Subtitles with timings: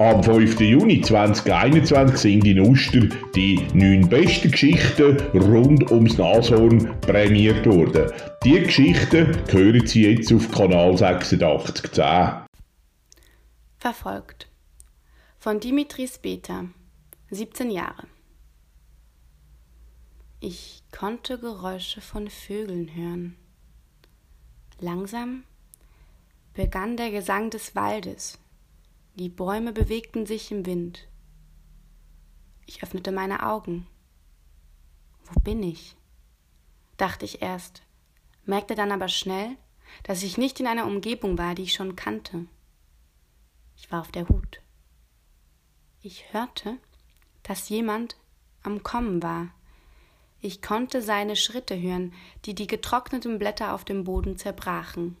[0.00, 0.60] Am 5.
[0.60, 3.00] Juni 2021 sind in Uster
[3.34, 8.08] die neun besten Geschichten rund ums Nashorn prämiert worden.
[8.44, 12.46] Die Geschichten hören Sie jetzt auf Kanal 8610.
[13.80, 14.48] Verfolgt.
[15.36, 16.66] Von Dimitris Beta,
[17.32, 18.06] 17 Jahre.
[20.38, 23.36] Ich konnte Geräusche von Vögeln hören.
[24.78, 25.42] Langsam
[26.54, 28.38] begann der Gesang des Waldes
[29.18, 31.08] die Bäume bewegten sich im Wind.
[32.66, 33.86] Ich öffnete meine Augen.
[35.24, 35.96] Wo bin ich?
[36.96, 37.82] dachte ich erst,
[38.44, 39.56] merkte dann aber schnell,
[40.04, 42.46] dass ich nicht in einer Umgebung war, die ich schon kannte.
[43.76, 44.60] Ich war auf der Hut.
[46.00, 46.78] Ich hörte,
[47.42, 48.16] dass jemand
[48.62, 49.48] am Kommen war.
[50.40, 52.12] Ich konnte seine Schritte hören,
[52.44, 55.16] die die getrockneten Blätter auf dem Boden zerbrachen.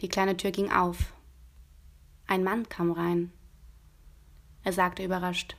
[0.00, 1.12] Die kleine Tür ging auf.
[2.32, 3.30] Ein Mann kam rein.
[4.64, 5.54] Er sagte überrascht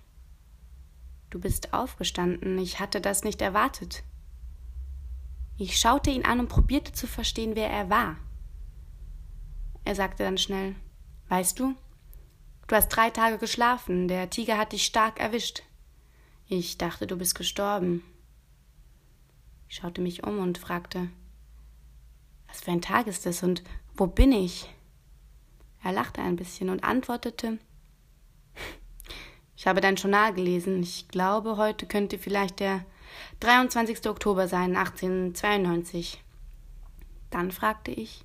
[1.30, 4.02] Du bist aufgestanden, ich hatte das nicht erwartet.
[5.56, 8.18] Ich schaute ihn an und probierte zu verstehen, wer er war.
[9.86, 10.74] Er sagte dann schnell
[11.30, 11.76] Weißt du,
[12.68, 15.62] du hast drei Tage geschlafen, der Tiger hat dich stark erwischt.
[16.48, 18.04] Ich dachte, du bist gestorben.
[19.70, 21.12] Ich schaute mich um und fragte
[22.48, 23.62] Was für ein Tag ist es und
[23.96, 24.74] wo bin ich?
[25.84, 27.60] Er lachte ein bisschen und antwortete
[29.56, 30.82] Ich habe dein Journal gelesen.
[30.82, 32.86] Ich glaube, heute könnte vielleicht der
[33.42, 34.08] 23.
[34.08, 36.24] Oktober sein, 1892.
[37.30, 38.24] Dann fragte ich,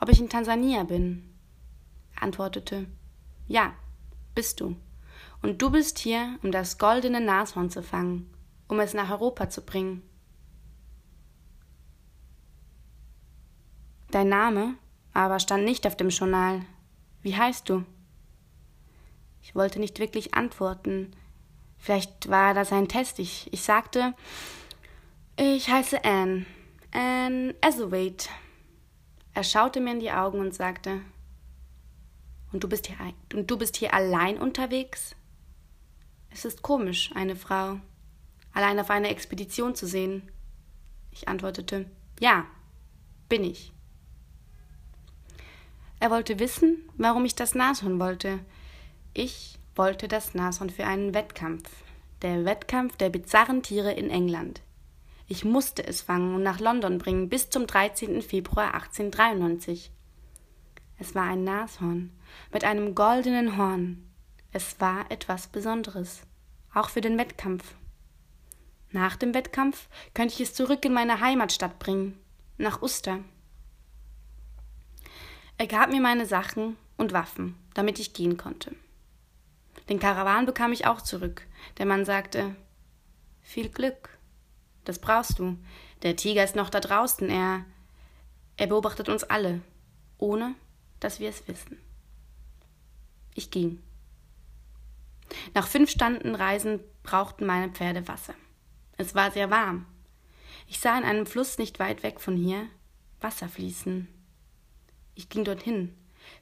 [0.00, 1.34] ob ich in Tansania bin.
[2.16, 2.86] Er antwortete
[3.46, 3.74] Ja,
[4.34, 4.76] bist du.
[5.42, 8.32] Und du bist hier, um das goldene Nashorn zu fangen,
[8.68, 10.02] um es nach Europa zu bringen.
[14.10, 14.74] Dein Name
[15.12, 16.62] aber stand nicht auf dem Journal.
[17.22, 17.84] Wie heißt du?
[19.42, 21.12] Ich wollte nicht wirklich antworten.
[21.78, 23.18] Vielleicht war das ein Test.
[23.18, 24.14] Ich, ich sagte,
[25.36, 26.46] ich heiße Anne.
[26.92, 28.24] Anne Azawade.
[29.32, 31.00] Er schaute mir in die Augen und sagte,
[32.52, 32.96] und du bist hier,
[33.32, 35.14] und du bist hier allein unterwegs?
[36.30, 37.80] Es ist komisch, eine Frau
[38.52, 40.30] allein auf einer Expedition zu sehen.
[41.10, 41.86] Ich antwortete,
[42.18, 42.46] ja,
[43.28, 43.72] bin ich.
[46.00, 48.40] Er wollte wissen, warum ich das Nashorn wollte.
[49.12, 51.70] Ich wollte das Nashorn für einen Wettkampf.
[52.22, 54.62] Der Wettkampf der bizarren Tiere in England.
[55.28, 58.22] Ich musste es fangen und nach London bringen bis zum 13.
[58.22, 59.92] Februar 1893.
[60.98, 62.10] Es war ein Nashorn
[62.50, 64.10] mit einem goldenen Horn.
[64.52, 66.22] Es war etwas Besonderes,
[66.72, 67.74] auch für den Wettkampf.
[68.90, 72.18] Nach dem Wettkampf könnte ich es zurück in meine Heimatstadt bringen,
[72.56, 73.20] nach Uster.
[75.60, 78.74] Er gab mir meine Sachen und Waffen, damit ich gehen konnte.
[79.90, 81.46] Den Karawan bekam ich auch zurück.
[81.76, 82.56] Der Mann sagte
[83.42, 84.08] Viel Glück.
[84.86, 85.58] Das brauchst du.
[86.00, 87.28] Der Tiger ist noch da draußen.
[87.28, 87.66] Er.
[88.56, 89.60] Er beobachtet uns alle,
[90.16, 90.54] ohne
[90.98, 91.76] dass wir es wissen.
[93.34, 93.82] Ich ging.
[95.52, 98.34] Nach fünf Stunden Reisen brauchten meine Pferde Wasser.
[98.96, 99.84] Es war sehr warm.
[100.66, 102.66] Ich sah in einem Fluss nicht weit weg von hier
[103.20, 104.08] Wasser fließen.
[105.14, 105.94] Ich ging dorthin.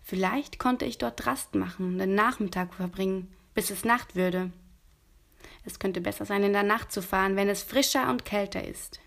[0.03, 4.53] Vielleicht konnte ich dort Rast machen, den Nachmittag verbringen, bis es Nacht würde.
[5.65, 9.01] Es könnte besser sein, in der Nacht zu fahren, wenn es frischer und kälter ist.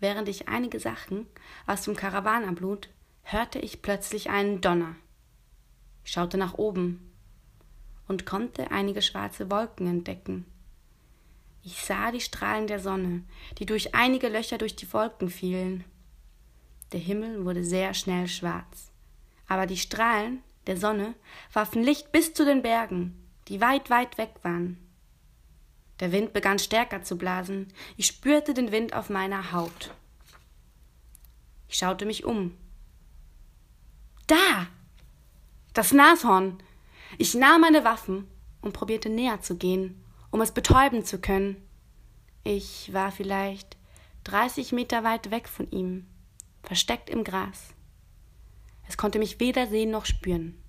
[0.00, 1.26] Während ich einige Sachen
[1.66, 2.90] aus dem Karawan ablud,
[3.22, 4.96] hörte ich plötzlich einen Donner.
[6.04, 7.10] Ich schaute nach oben
[8.06, 10.44] und konnte einige schwarze Wolken entdecken.
[11.62, 13.22] Ich sah die Strahlen der Sonne,
[13.58, 15.84] die durch einige Löcher durch die Wolken fielen.
[16.94, 18.92] Der Himmel wurde sehr schnell schwarz.
[19.48, 21.16] Aber die Strahlen der Sonne
[21.52, 24.78] warfen Licht bis zu den Bergen, die weit, weit weg waren.
[25.98, 27.72] Der Wind begann stärker zu blasen.
[27.96, 29.92] Ich spürte den Wind auf meiner Haut.
[31.66, 32.56] Ich schaute mich um.
[34.28, 34.68] Da!
[35.72, 36.62] Das Nashorn!
[37.18, 38.28] Ich nahm meine Waffen
[38.60, 40.00] und probierte näher zu gehen,
[40.30, 41.56] um es betäuben zu können.
[42.44, 43.76] Ich war vielleicht
[44.22, 46.06] 30 Meter weit weg von ihm
[46.64, 47.74] versteckt im Gras.
[48.88, 50.60] Es konnte mich weder sehen noch spüren.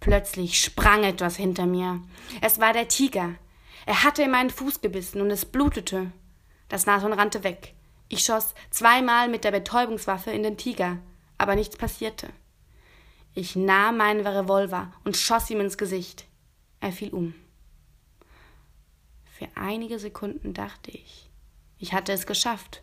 [0.00, 2.00] Plötzlich sprang etwas hinter mir.
[2.40, 3.34] Es war der Tiger.
[3.86, 6.12] Er hatte in meinen Fuß gebissen und es blutete.
[6.68, 7.74] Das Nashorn rannte weg.
[8.08, 10.98] Ich schoss zweimal mit der Betäubungswaffe in den Tiger,
[11.38, 12.28] aber nichts passierte.
[13.34, 16.26] Ich nahm meinen Revolver und schoss ihm ins Gesicht.
[16.80, 17.34] Er fiel um.
[19.24, 21.28] Für einige Sekunden dachte ich,
[21.78, 22.82] ich hatte es geschafft.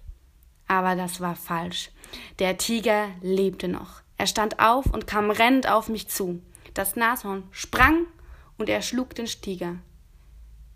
[0.73, 1.91] Aber das war falsch.
[2.39, 4.01] Der Tiger lebte noch.
[4.17, 6.41] Er stand auf und kam rennend auf mich zu.
[6.73, 8.07] Das Nashorn sprang
[8.57, 9.75] und erschlug den Tiger.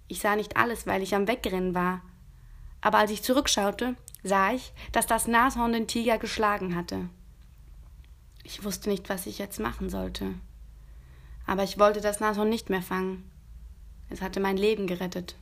[0.08, 2.04] Ich sah nicht alles, weil ich am Wegrennen war.
[2.80, 7.10] Aber als ich zurückschaute, sah ich, dass das Nashorn den Tiger geschlagen hatte.
[8.44, 10.36] Ich wusste nicht, was ich jetzt machen sollte.
[11.48, 13.28] Aber ich wollte das Nashorn nicht mehr fangen.
[14.12, 15.38] Es hatte mein Leben gerettet.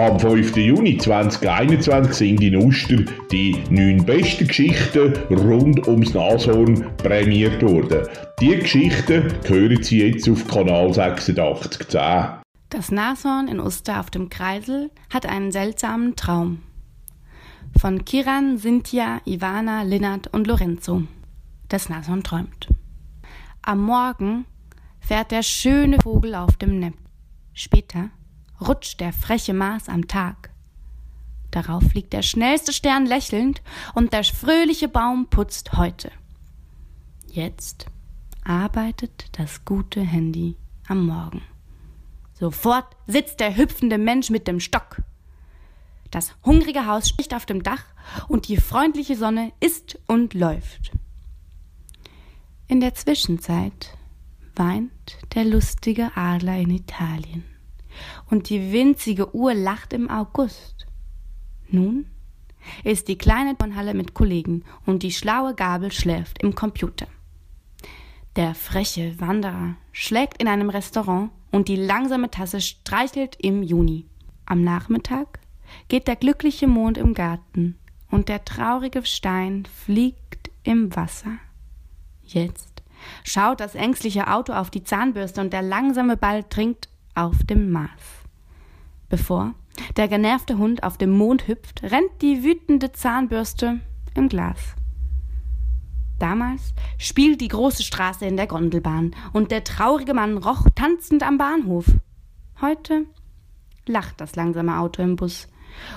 [0.00, 0.56] Am 5.
[0.56, 8.08] Juni 2021 sind in Uster die neun besten Geschichten rund ums Nashorn prämiert worden.
[8.40, 12.40] Die Geschichten hören Sie jetzt auf Kanal 8610.
[12.70, 16.62] Das Nashorn in Uster auf dem Kreisel hat einen seltsamen Traum.
[17.78, 21.02] Von Kiran, Cynthia, Ivana, Linnert und Lorenzo.
[21.68, 22.68] Das Nashorn träumt.
[23.60, 24.46] Am Morgen
[24.98, 26.94] fährt der schöne Vogel auf dem Nepp.
[27.52, 28.08] Später
[28.60, 30.50] rutscht der freche Mars am Tag.
[31.50, 33.62] Darauf fliegt der schnellste Stern lächelnd
[33.94, 36.12] und der fröhliche Baum putzt heute.
[37.26, 37.86] Jetzt
[38.44, 41.42] arbeitet das gute Handy am Morgen.
[42.34, 45.02] Sofort sitzt der hüpfende Mensch mit dem Stock.
[46.10, 47.84] Das hungrige Haus spricht auf dem Dach
[48.28, 50.92] und die freundliche Sonne isst und läuft.
[52.66, 53.96] In der Zwischenzeit
[54.56, 57.49] weint der lustige Adler in Italien
[58.30, 60.86] und die winzige Uhr lacht im August.
[61.68, 62.06] Nun
[62.84, 67.06] ist die kleine Turnhalle mit Kollegen und die schlaue Gabel schläft im Computer.
[68.36, 74.06] Der freche Wanderer schlägt in einem Restaurant und die langsame Tasse streichelt im Juni.
[74.46, 75.40] Am Nachmittag
[75.88, 77.78] geht der glückliche Mond im Garten
[78.10, 81.38] und der traurige Stein fliegt im Wasser.
[82.22, 82.82] Jetzt
[83.24, 87.90] schaut das ängstliche Auto auf die Zahnbürste und der langsame Ball trinkt auf dem Mars.
[89.08, 89.54] Bevor
[89.96, 93.80] der genervte Hund auf dem Mond hüpft, rennt die wütende Zahnbürste
[94.14, 94.74] im Glas.
[96.18, 101.38] Damals spielt die große Straße in der Gondelbahn und der traurige Mann roch tanzend am
[101.38, 101.86] Bahnhof.
[102.60, 103.06] Heute
[103.86, 105.48] lacht das langsame Auto im Bus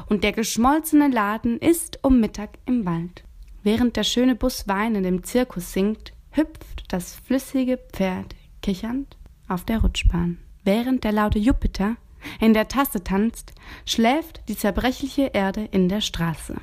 [0.07, 3.23] und der geschmolzene Laden ist um Mittag im Wald.
[3.63, 9.17] Während der schöne Bus weinend im Zirkus singt, hüpft das flüssige Pferd kichernd
[9.47, 10.37] auf der Rutschbahn.
[10.63, 11.97] Während der laute Jupiter
[12.39, 13.53] in der Tasse tanzt,
[13.85, 16.55] schläft die zerbrechliche Erde in der Straße.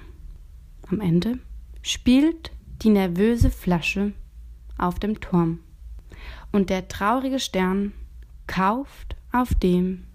[0.88, 1.38] Am Ende
[1.82, 2.50] spielt
[2.82, 4.12] die nervöse Flasche
[4.78, 5.60] auf dem Turm.
[6.50, 7.92] Und der traurige Stern
[8.46, 10.06] kauft auf dem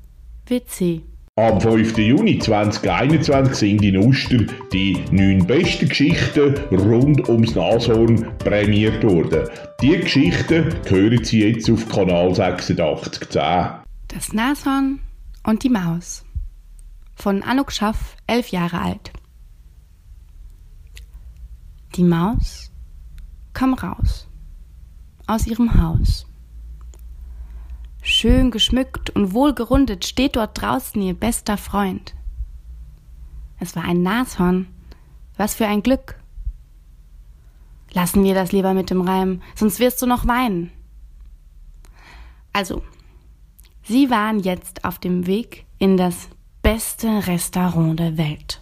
[0.47, 1.03] WC.
[1.37, 1.97] Am 5.
[1.97, 9.49] Juni 2021 sind in Uster die neun besten Geschichten rund ums Nashorn prämiert worden.
[9.81, 13.83] Die Geschichten hören Sie jetzt auf Kanal 8610.
[14.07, 15.01] Das Nashorn
[15.43, 16.23] und die Maus
[17.15, 19.11] von Anuk Schaff, elf Jahre alt.
[21.97, 22.71] Die Maus
[23.51, 24.29] kam raus
[25.27, 26.25] aus ihrem Haus.
[28.07, 32.13] Schön geschmückt und wohlgerundet steht dort draußen ihr bester Freund.
[33.59, 34.67] Es war ein Nashorn.
[35.37, 36.15] Was für ein Glück.
[37.93, 40.71] Lassen wir das lieber mit dem Reim, sonst wirst du noch weinen.
[42.53, 42.83] Also,
[43.81, 46.29] sie waren jetzt auf dem Weg in das
[46.61, 48.61] beste Restaurant der Welt.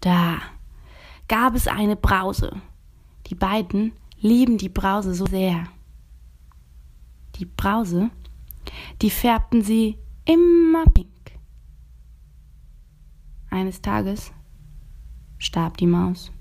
[0.00, 0.36] Da
[1.28, 2.60] gab es eine Brause.
[3.28, 5.66] Die beiden lieben die Brause so sehr.
[7.36, 8.10] Die Brause,
[9.02, 11.08] die färbten sie immer pink.
[13.50, 14.32] Eines Tages
[15.38, 16.32] starb die Maus.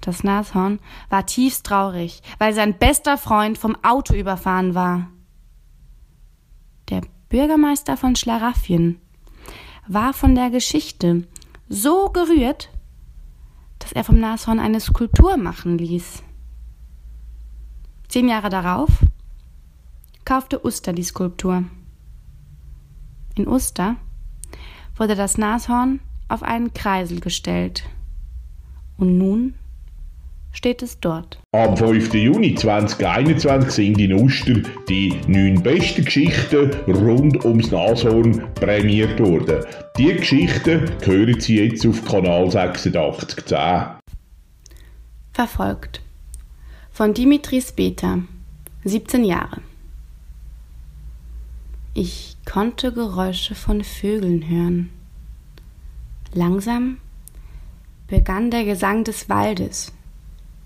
[0.00, 5.10] Das Nashorn war tiefst traurig, weil sein bester Freund vom Auto überfahren war.
[6.88, 8.98] Der Bürgermeister von Schlaraffien
[9.86, 11.28] war von der Geschichte
[11.68, 12.70] so gerührt,
[13.78, 16.22] dass er vom Nashorn eine Skulptur machen ließ.
[18.08, 18.90] Zehn Jahre darauf
[20.24, 21.64] kaufte Uster die Skulptur.
[23.36, 23.96] In Uster
[24.96, 27.84] wurde das Nashorn auf einen Kreisel gestellt.
[28.96, 29.54] Und nun
[30.52, 31.40] steht es dort.
[31.52, 32.12] Am 5.
[32.14, 39.64] Juni 2021 sind in Uster die neun besten Geschichten rund ums Nashorn prämiert worden.
[39.96, 43.98] Die Geschichten hören Sie jetzt auf Kanal 8610.
[45.32, 46.02] Verfolgt.
[46.90, 48.18] Von Dimitris Beta,
[48.84, 49.62] 17 Jahre.
[51.94, 54.90] Ich konnte Geräusche von Vögeln hören.
[56.32, 56.98] Langsam
[58.06, 59.92] begann der Gesang des Waldes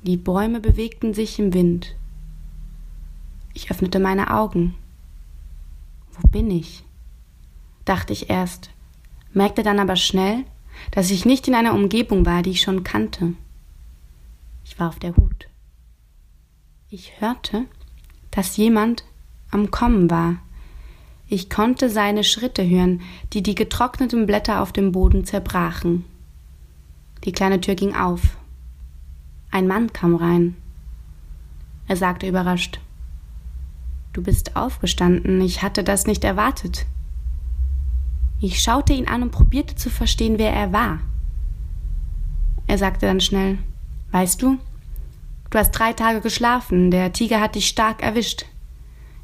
[0.05, 1.97] die Bäume bewegten sich im Wind.
[3.55, 4.75] Ich öffnete meine Augen.
[6.13, 6.85] Wo bin ich?
[7.87, 8.71] dachte ich erst,
[9.33, 10.45] merkte dann aber schnell,
[10.91, 13.33] dass ich nicht in einer Umgebung war, die ich schon kannte.
[14.65, 15.49] Ich war auf der Hut.
[16.91, 17.65] Ich hörte,
[18.31, 19.05] dass jemand
[19.51, 20.37] am Kommen war.
[21.35, 23.01] Ich konnte seine Schritte hören,
[23.33, 26.05] die die getrockneten Blätter auf dem Boden zerbrachen.
[27.25, 28.37] Die kleine Tür ging auf.
[29.51, 30.55] Ein Mann kam rein.
[31.89, 32.79] Er sagte überrascht
[34.13, 36.87] Du bist aufgestanden, ich hatte das nicht erwartet.
[38.41, 41.01] Ich schaute ihn an und probierte zu verstehen, wer er war.
[42.69, 43.59] Er sagte dann schnell
[44.13, 44.59] Weißt du,
[45.51, 48.45] du hast drei Tage geschlafen, der Tiger hat dich stark erwischt.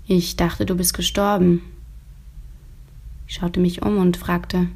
[0.08, 1.62] Ich dachte, du bist gestorben.
[3.30, 4.66] Ich schaute mich um und fragte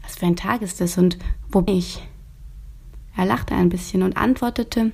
[0.00, 1.18] Was für ein Tag ist es und
[1.50, 2.00] wo bin ich?
[3.16, 4.92] Er lachte ein bisschen und antwortete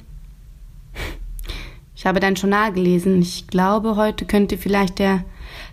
[1.94, 3.20] Ich habe dein Journal gelesen.
[3.20, 5.24] Ich glaube, heute könnte vielleicht der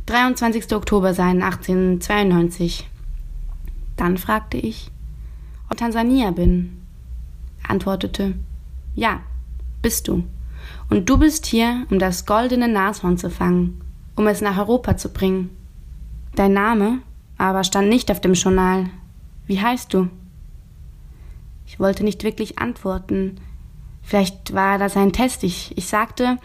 [0.08, 0.74] 23.
[0.74, 2.90] Oktober sein, 1892.
[3.96, 4.92] Dann fragte ich,
[5.68, 6.82] ob ich Tansania bin.
[7.64, 8.34] Er antwortete,
[8.96, 9.22] ja,
[9.82, 10.26] bist du.
[10.90, 13.80] Und du bist hier, um das goldene Nashorn zu fangen,
[14.18, 15.52] um es nach Europa zu bringen.
[16.40, 17.00] Dein Name
[17.38, 18.86] aber stand nicht auf dem Journal.
[19.46, 20.08] Wie heißt du?
[21.68, 23.42] Ich wollte nicht wirklich antworten.
[24.04, 25.44] Vielleicht war das ein Test.
[25.44, 26.38] Ich, ich sagte,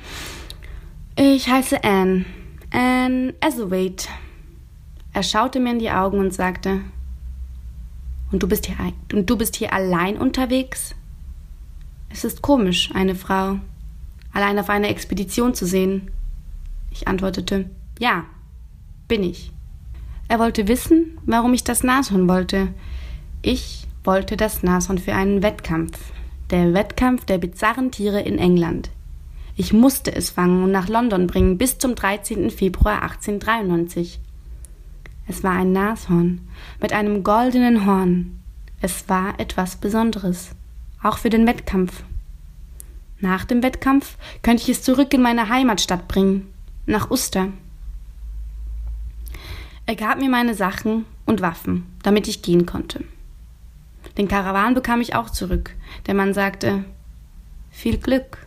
[1.15, 2.25] ich heiße Anne.
[2.73, 4.09] Anne Ethelwait.
[5.13, 6.81] Er schaute mir in die Augen und sagte,
[8.33, 8.75] und du bist hier,
[9.13, 10.97] und du bist hier allein unterwegs?
[12.11, 13.61] Es ist komisch, eine Frau
[14.33, 16.11] allein auf einer Expedition zu sehen.
[16.91, 17.71] Ich antwortete,
[18.01, 18.25] ja,
[19.07, 19.54] bin ich.
[20.35, 22.75] Er wollte wissen, warum ich das Nashorn wollte.
[23.41, 25.97] Ich wollte das Nashorn für einen Wettkampf.
[26.51, 28.91] Der Wettkampf der bizarren Tiere in England.
[29.55, 32.51] Ich musste es fangen und nach London bringen bis zum 13.
[32.51, 34.19] Februar 1893.
[35.29, 36.41] Es war ein Nashorn
[36.81, 38.41] mit einem goldenen Horn.
[38.81, 40.51] Es war etwas Besonderes
[41.01, 42.03] auch für den Wettkampf.
[43.21, 46.53] Nach dem Wettkampf könnte ich es zurück in meine Heimatstadt bringen,
[46.87, 47.51] nach Uster.
[49.87, 53.05] Er gab mir meine Sachen und Waffen, damit ich gehen konnte.
[54.17, 55.75] Den Karawan bekam ich auch zurück.
[56.07, 56.85] Der Mann sagte,
[57.71, 58.47] viel Glück.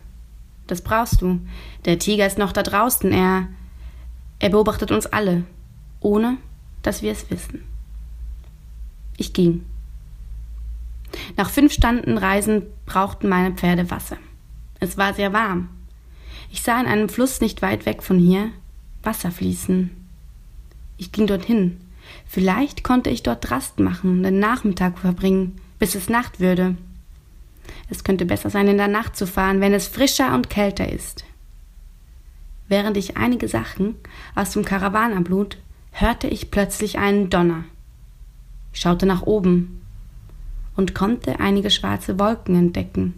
[0.66, 1.40] Das brauchst du.
[1.84, 3.12] Der Tiger ist noch da draußen.
[3.12, 3.48] Er,
[4.38, 5.44] er beobachtet uns alle,
[6.00, 6.38] ohne
[6.82, 7.64] dass wir es wissen.
[9.16, 9.64] Ich ging.
[11.36, 14.18] Nach fünf Stunden Reisen brauchten meine Pferde Wasser.
[14.80, 15.68] Es war sehr warm.
[16.50, 18.50] Ich sah in einem Fluss nicht weit weg von hier
[19.02, 19.97] Wasser fließen.
[20.98, 21.80] Ich ging dorthin.
[22.26, 26.76] Vielleicht konnte ich dort Rast machen, den Nachmittag verbringen, bis es Nacht würde.
[27.88, 31.24] Es könnte besser sein, in der Nacht zu fahren, wenn es frischer und kälter ist.
[32.68, 33.94] Während ich einige Sachen
[34.34, 35.56] aus dem Karawan ablud,
[35.92, 37.64] hörte ich plötzlich einen Donner.
[38.72, 39.80] Ich schaute nach oben
[40.76, 43.14] und konnte einige schwarze Wolken entdecken.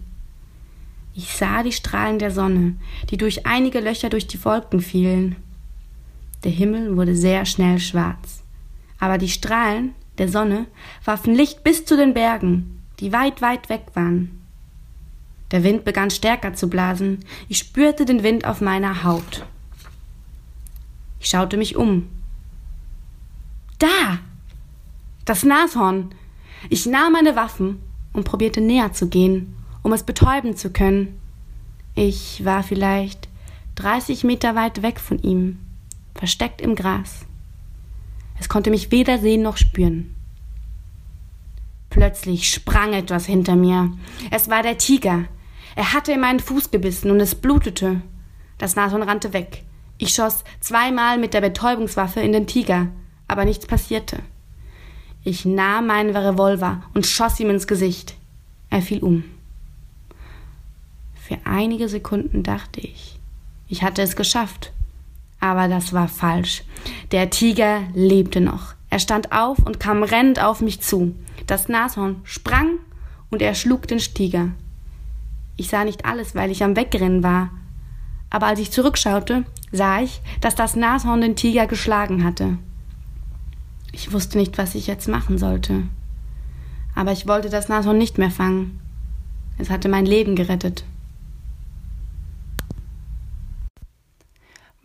[1.13, 2.75] Ich sah die Strahlen der Sonne,
[3.09, 5.35] die durch einige Löcher durch die Wolken fielen.
[6.43, 8.43] Der Himmel wurde sehr schnell schwarz,
[8.99, 10.65] aber die Strahlen der Sonne
[11.05, 14.41] warfen Licht bis zu den Bergen, die weit, weit weg waren.
[15.51, 19.45] Der Wind begann stärker zu blasen, ich spürte den Wind auf meiner Haut.
[21.19, 22.07] Ich schaute mich um.
[23.77, 24.19] Da!
[25.25, 26.15] Das Nashorn!
[26.69, 27.79] Ich nahm meine Waffen
[28.13, 31.19] und probierte näher zu gehen, um es betäuben zu können.
[31.95, 33.27] Ich war vielleicht
[33.75, 35.59] 30 Meter weit weg von ihm,
[36.15, 37.25] versteckt im Gras.
[38.39, 40.15] Es konnte mich weder sehen noch spüren.
[41.89, 43.91] Plötzlich sprang etwas hinter mir.
[44.31, 45.25] Es war der Tiger.
[45.75, 48.01] Er hatte in meinen Fuß gebissen und es blutete.
[48.57, 49.63] Das Nashorn rannte weg.
[49.97, 52.87] Ich schoss zweimal mit der Betäubungswaffe in den Tiger,
[53.27, 54.19] aber nichts passierte.
[55.23, 58.15] Ich nahm meinen Revolver und schoss ihm ins Gesicht.
[58.71, 59.23] Er fiel um.
[61.13, 63.19] Für einige Sekunden dachte ich,
[63.67, 64.73] ich hatte es geschafft.
[65.41, 66.63] Aber das war falsch.
[67.11, 68.75] Der Tiger lebte noch.
[68.89, 71.15] Er stand auf und kam rennend auf mich zu.
[71.47, 72.77] Das Nashorn sprang
[73.29, 74.51] und er schlug den Tiger.
[75.57, 77.49] Ich sah nicht alles, weil ich am Wegrennen war.
[78.29, 82.57] Aber als ich zurückschaute, sah ich, dass das Nashorn den Tiger geschlagen hatte.
[83.91, 85.83] Ich wusste nicht, was ich jetzt machen sollte.
[86.95, 88.79] Aber ich wollte das Nashorn nicht mehr fangen.
[89.57, 90.83] Es hatte mein Leben gerettet.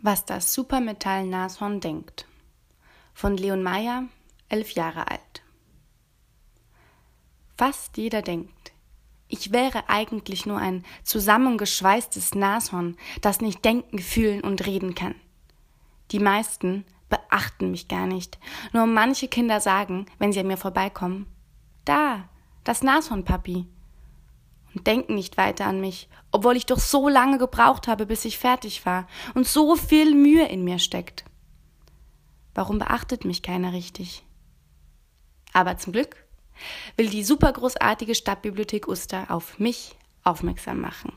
[0.07, 2.27] Was das Supermetall-Nashorn denkt.
[3.13, 4.03] Von Leon Meyer,
[4.47, 5.43] elf Jahre alt.
[7.57, 8.71] Fast jeder denkt,
[9.27, 15.15] ich wäre eigentlich nur ein zusammengeschweißtes Nashorn, das nicht denken, fühlen und reden kann.
[16.11, 18.39] Die meisten beachten mich gar nicht.
[18.71, 21.27] Nur manche Kinder sagen, wenn sie an mir vorbeikommen,
[21.83, 22.29] da,
[22.63, 23.67] das Nashorn, Papi.
[24.77, 28.37] Und denken nicht weiter an mich, obwohl ich doch so lange gebraucht habe, bis ich
[28.37, 31.25] fertig war und so viel Mühe in mir steckt.
[32.53, 34.23] Warum beachtet mich keiner richtig?
[35.51, 36.27] Aber zum Glück
[36.95, 41.11] will die supergroßartige Stadtbibliothek Uster auf mich aufmerksam machen.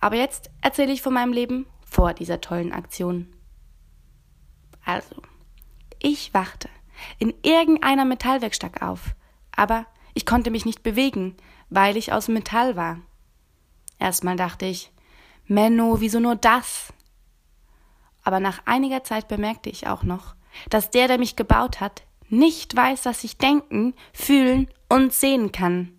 [0.00, 3.26] Aber jetzt erzähle ich von meinem Leben vor dieser tollen Aktion.
[4.84, 5.16] Also,
[5.98, 6.68] ich wachte
[7.18, 9.16] in irgendeiner Metallwerkstatt auf,
[9.50, 11.36] aber ich konnte mich nicht bewegen,
[11.70, 12.98] weil ich aus Metall war.
[13.98, 14.90] Erstmal dachte ich,
[15.46, 16.92] Menno, wieso nur das?
[18.22, 20.34] Aber nach einiger Zeit bemerkte ich auch noch,
[20.70, 25.92] dass der, der mich gebaut hat, nicht weiß, was ich denken, fühlen und sehen kann.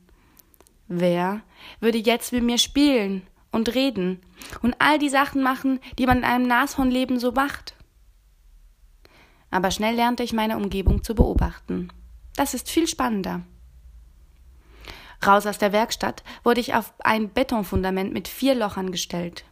[0.88, 1.42] Wer
[1.80, 4.22] würde jetzt mit mir spielen und reden
[4.62, 7.76] und all die Sachen machen, die man in einem Nashornleben so macht?
[9.52, 11.92] Aber schnell lernte ich meine Umgebung zu beobachten.
[12.36, 13.42] Das ist viel spannender.
[15.26, 19.44] Raus aus der Werkstatt wurde ich auf ein Betonfundament mit vier Lochern gestellt.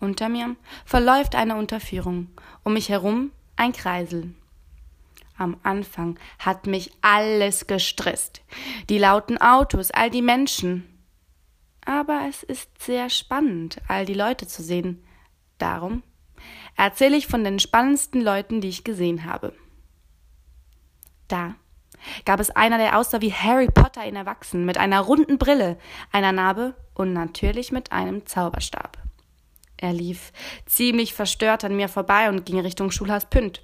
[0.00, 2.28] Unter mir verläuft eine Unterführung,
[2.62, 4.34] um mich herum ein Kreisel.
[5.36, 8.42] Am Anfang hat mich alles gestresst.
[8.88, 10.84] Die lauten Autos, all die Menschen.
[11.84, 15.04] Aber es ist sehr spannend, all die Leute zu sehen.
[15.58, 16.02] Darum
[16.76, 19.52] erzähle ich von den spannendsten Leuten, die ich gesehen habe.
[21.28, 21.54] Da
[22.24, 25.78] gab es einer, der aussah wie Harry Potter in Erwachsenen, mit einer runden Brille,
[26.12, 28.98] einer Narbe und natürlich mit einem Zauberstab.
[29.76, 30.32] Er lief
[30.66, 33.62] ziemlich verstört an mir vorbei und ging Richtung Schulhaus Pünd.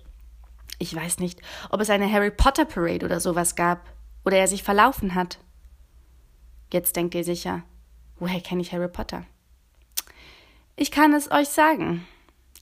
[0.79, 3.81] Ich weiß nicht, ob es eine Harry Potter Parade oder sowas gab,
[4.25, 5.39] oder er sich verlaufen hat.
[6.73, 7.63] Jetzt denkt ihr sicher,
[8.19, 9.25] woher kenne ich Harry Potter?
[10.77, 12.07] Ich kann es euch sagen.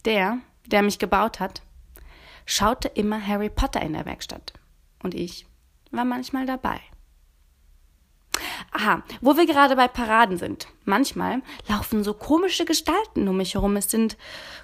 [0.05, 1.63] Der, der mich gebaut hat,
[2.45, 4.53] schaute immer Harry Potter in der Werkstatt.
[5.03, 5.47] Und ich
[5.93, 6.81] war manchmal dabei.
[8.73, 10.67] Aha, wo wir gerade bei Paraden sind.
[10.85, 13.77] Manchmal laufen so komische Gestalten um mich herum.
[13.77, 14.17] Es sind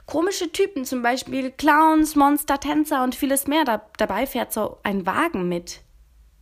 [0.06, 3.64] komische Typen, zum Beispiel Clowns, Monster, Tänzer und vieles mehr.
[3.64, 5.82] Da, dabei fährt so ein Wagen mit.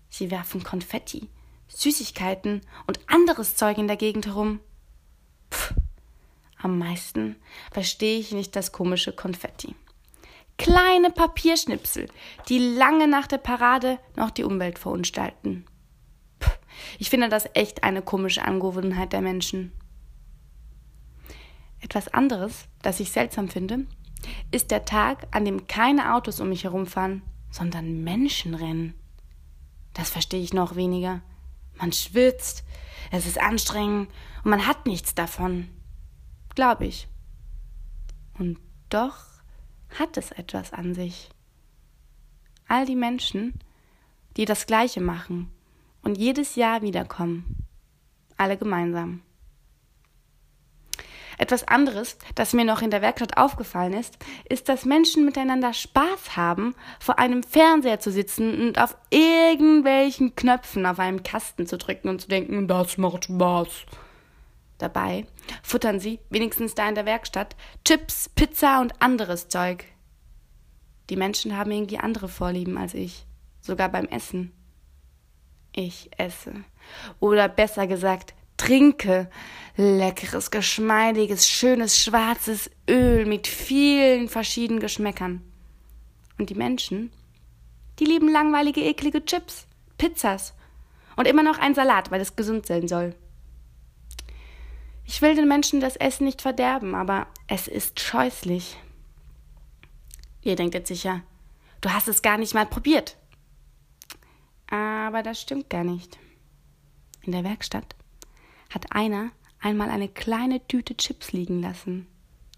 [0.09, 1.29] Sie werfen Konfetti,
[1.69, 4.61] Süßigkeiten und anderes Zeug in der Gegend herum.
[5.51, 5.75] Pff,
[6.59, 7.37] am meisten
[7.73, 9.75] verstehe ich nicht das komische Konfetti.
[10.59, 12.09] Kleine Papierschnipsel,
[12.49, 15.67] die lange nach der Parade noch die Umwelt verunstalten.
[16.39, 16.51] Puh,
[16.99, 19.73] ich finde das echt eine komische Angewohnheit der Menschen.
[21.81, 23.87] Etwas anderes, das ich seltsam finde,
[24.51, 28.95] ist der Tag, an dem keine Autos um mich herumfahren, sondern Menschen rennen.
[29.93, 31.23] Das verstehe ich noch weniger.
[31.79, 32.65] Man schwitzt,
[33.11, 34.11] es ist anstrengend
[34.43, 35.69] und man hat nichts davon.
[36.55, 37.09] Glaube ich.
[38.39, 39.36] Und doch
[39.91, 41.31] hat es etwas an sich.
[42.69, 43.55] All die Menschen,
[44.37, 45.51] die das Gleiche machen
[46.03, 47.65] und jedes Jahr wiederkommen.
[48.37, 49.23] Alle gemeinsam.
[51.39, 54.17] Etwas anderes, das mir noch in der Werkstatt aufgefallen ist,
[54.49, 60.87] ist, dass Menschen miteinander Spaß haben, vor einem Fernseher zu sitzen und auf irgendwelchen Knöpfen
[60.87, 63.85] auf einem Kasten zu drücken und zu denken, das macht Spaß.
[64.79, 65.27] Dabei
[65.63, 69.85] futtern sie, wenigstens da in der Werkstatt, Chips, Pizza und anderes Zeug.
[71.09, 73.27] Die Menschen haben irgendwie andere Vorlieben als ich,
[73.61, 74.53] sogar beim Essen.
[75.75, 76.53] Ich esse.
[77.21, 79.31] Oder besser gesagt, trinke
[79.77, 85.43] leckeres, geschmeidiges, schönes, schwarzes Öl mit vielen verschiedenen Geschmäckern.
[86.39, 87.13] Und die Menschen,
[87.99, 89.67] die lieben langweilige, eklige Chips,
[89.99, 90.55] Pizzas
[91.17, 93.15] und immer noch ein Salat, weil es gesund sein soll.
[95.07, 98.77] Ich will den Menschen das Essen nicht verderben, aber es ist scheußlich.
[100.43, 101.23] Ihr denkt jetzt sicher,
[101.81, 103.17] du hast es gar nicht mal probiert.
[104.69, 106.19] Aber das stimmt gar nicht.
[107.23, 107.95] In der Werkstatt
[108.71, 112.09] hat einer einmal eine kleine Tüte Chips liegen lassen.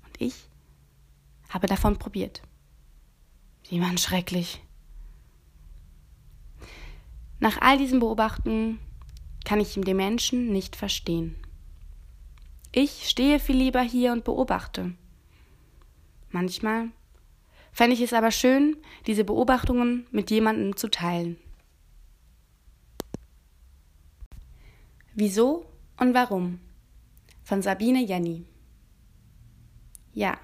[0.06, 0.34] Und ich
[1.50, 2.42] habe davon probiert.
[3.70, 4.62] Die waren schrecklich.
[7.40, 8.80] Nach all diesen Beobachtungen
[9.44, 11.36] kann ich den Menschen nicht verstehen.
[12.80, 14.94] Ich stehe viel lieber hier und beobachte.
[16.30, 16.90] Manchmal
[17.72, 18.76] fände ich es aber schön,
[19.08, 21.38] diese Beobachtungen mit jemandem zu teilen.
[25.12, 25.66] Wieso
[25.98, 26.60] und warum?
[27.42, 28.46] Von Sabine Jenny.
[30.12, 30.38] Ja,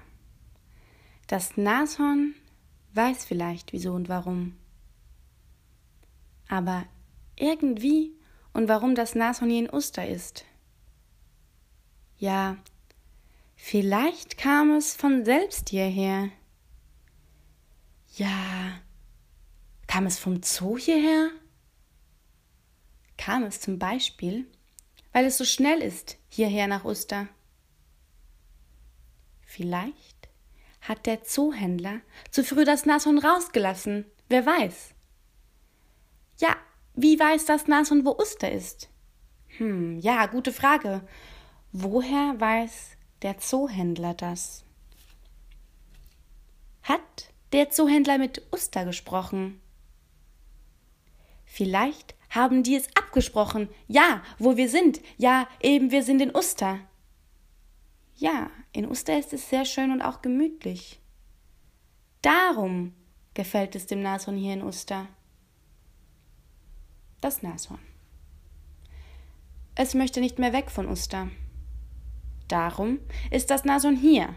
[1.27, 2.35] das Nashorn
[2.95, 4.57] weiß vielleicht wieso und warum.
[6.49, 6.85] Aber
[7.37, 8.11] irgendwie
[8.51, 10.43] und warum das Nashorn hier in Oster ist,
[12.17, 12.57] ja,
[13.55, 16.29] vielleicht kam es von selbst hierher.
[18.15, 18.79] Ja,
[19.87, 21.29] kam es vom Zoo hierher?
[23.17, 24.45] Kam es zum Beispiel,
[25.11, 27.27] weil es so schnell ist hierher nach Uster.
[29.41, 30.29] Vielleicht
[30.81, 34.93] hat der Zoohändler zu früh das Nashorn rausgelassen, wer weiß.
[36.39, 36.55] Ja,
[36.93, 38.89] wie weiß das Nashorn, wo Uster ist?
[39.57, 41.07] Hm, ja, gute Frage.
[41.77, 44.63] Woher weiß der Zoohändler das?
[46.83, 49.59] Hat der Zoohändler mit Uster gesprochen?
[51.43, 53.67] Vielleicht haben die es abgesprochen.
[53.89, 55.01] Ja, wo wir sind.
[55.17, 56.79] Ja, eben, wir sind in Uster.
[58.15, 61.01] Ja, in Uster ist es sehr schön und auch gemütlich.
[62.21, 62.93] Darum
[63.33, 65.09] gefällt es dem Nashorn hier in Uster.
[67.19, 67.81] Das Nashorn.
[69.75, 71.27] Es möchte nicht mehr weg von Uster.
[72.47, 72.99] Darum
[73.31, 74.35] ist das Nashorn hier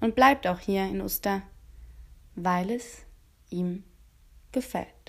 [0.00, 1.42] und bleibt auch hier in Uster,
[2.34, 3.04] weil es
[3.50, 3.84] ihm
[4.52, 4.99] gefällt.